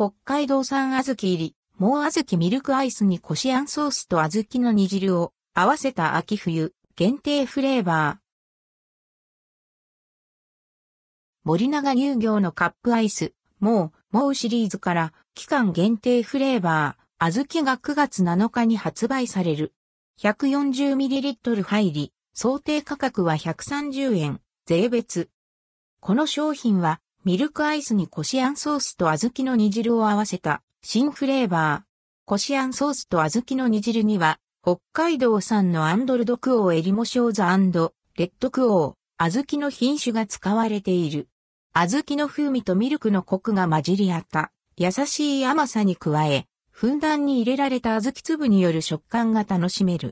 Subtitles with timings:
[0.00, 8.16] 北海道産小豆入り、もう小豆ミルクアイスにこしあんソースと小豆の煮汁を合わせた秋冬限定フレーバー。
[11.44, 19.74] 森永乳業のカップアイス、もう、もうシリーズから期間限定フレーバー、小豆が9月7日に発売される。
[20.22, 25.28] 140ml 入り、想定価格は130円、税別。
[26.00, 31.82] この商品は、ミルクアイスにこしあんソースと小豆の煮汁を合わせた新フレーバー。
[32.24, 41.28] こしあんソースと小豆の煮汁には、北海道産のアンドルドクオーエリモショーザレッドクオー、小豆の品種が使われている。
[41.74, 50.08] 小豆の風味とミルクのコクが混じり合った、優しい甘さに加え、ふんだんに入れられた小豆粒による食感が楽しめる。